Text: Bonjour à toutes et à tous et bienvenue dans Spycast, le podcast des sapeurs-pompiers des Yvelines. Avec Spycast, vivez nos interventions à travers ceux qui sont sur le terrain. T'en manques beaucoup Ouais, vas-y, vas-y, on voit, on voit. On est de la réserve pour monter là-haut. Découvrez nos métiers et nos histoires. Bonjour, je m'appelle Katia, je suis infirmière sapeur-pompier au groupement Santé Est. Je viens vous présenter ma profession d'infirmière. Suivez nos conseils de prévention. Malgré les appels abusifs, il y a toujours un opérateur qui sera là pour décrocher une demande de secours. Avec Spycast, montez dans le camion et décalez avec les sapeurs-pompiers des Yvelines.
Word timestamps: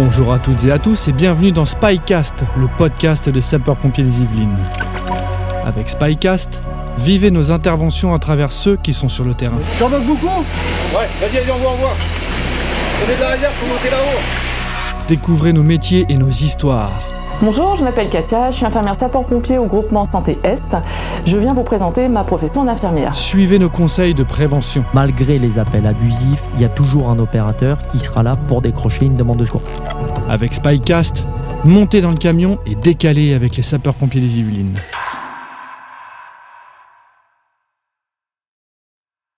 Bonjour 0.00 0.32
à 0.32 0.38
toutes 0.38 0.64
et 0.64 0.70
à 0.70 0.78
tous 0.78 1.08
et 1.08 1.12
bienvenue 1.12 1.50
dans 1.50 1.66
Spycast, 1.66 2.44
le 2.56 2.68
podcast 2.78 3.28
des 3.28 3.40
sapeurs-pompiers 3.40 4.04
des 4.04 4.20
Yvelines. 4.20 4.56
Avec 5.64 5.88
Spycast, 5.88 6.62
vivez 6.98 7.32
nos 7.32 7.50
interventions 7.50 8.14
à 8.14 8.20
travers 8.20 8.52
ceux 8.52 8.76
qui 8.76 8.94
sont 8.94 9.08
sur 9.08 9.24
le 9.24 9.34
terrain. 9.34 9.58
T'en 9.76 9.88
manques 9.88 10.04
beaucoup 10.04 10.28
Ouais, 10.28 11.08
vas-y, 11.20 11.44
vas-y, 11.44 11.50
on 11.50 11.58
voit, 11.58 11.72
on 11.72 11.76
voit. 11.78 11.96
On 13.04 13.10
est 13.12 13.16
de 13.16 13.20
la 13.20 13.28
réserve 13.30 13.52
pour 13.58 13.68
monter 13.70 13.90
là-haut. 13.90 14.20
Découvrez 15.08 15.52
nos 15.52 15.64
métiers 15.64 16.06
et 16.08 16.16
nos 16.16 16.30
histoires. 16.30 16.92
Bonjour, 17.40 17.76
je 17.76 17.84
m'appelle 17.84 18.08
Katia, 18.08 18.50
je 18.50 18.56
suis 18.56 18.66
infirmière 18.66 18.96
sapeur-pompier 18.96 19.58
au 19.58 19.66
groupement 19.66 20.04
Santé 20.04 20.38
Est. 20.42 20.74
Je 21.24 21.36
viens 21.36 21.54
vous 21.54 21.62
présenter 21.62 22.08
ma 22.08 22.24
profession 22.24 22.64
d'infirmière. 22.64 23.14
Suivez 23.14 23.60
nos 23.60 23.70
conseils 23.70 24.12
de 24.12 24.24
prévention. 24.24 24.84
Malgré 24.92 25.38
les 25.38 25.56
appels 25.60 25.86
abusifs, 25.86 26.42
il 26.56 26.62
y 26.62 26.64
a 26.64 26.68
toujours 26.68 27.08
un 27.10 27.18
opérateur 27.20 27.78
qui 27.86 28.00
sera 28.00 28.24
là 28.24 28.34
pour 28.34 28.60
décrocher 28.60 29.04
une 29.04 29.14
demande 29.14 29.36
de 29.36 29.44
secours. 29.44 29.62
Avec 30.28 30.52
Spycast, 30.52 31.28
montez 31.64 32.00
dans 32.00 32.10
le 32.10 32.16
camion 32.16 32.58
et 32.66 32.74
décalez 32.74 33.34
avec 33.34 33.56
les 33.56 33.62
sapeurs-pompiers 33.62 34.20
des 34.20 34.40
Yvelines. 34.40 34.74